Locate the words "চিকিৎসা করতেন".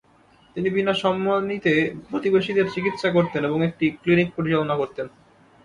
2.69-3.41